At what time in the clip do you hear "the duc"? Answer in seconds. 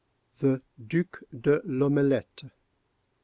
0.39-1.19